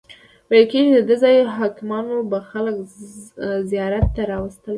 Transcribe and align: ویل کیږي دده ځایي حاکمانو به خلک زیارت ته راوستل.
ویل 0.49 0.65
کیږي 0.71 0.91
دده 0.99 1.15
ځایي 1.23 1.39
حاکمانو 1.57 2.15
به 2.29 2.39
خلک 2.49 2.75
زیارت 3.71 4.05
ته 4.15 4.21
راوستل. 4.31 4.69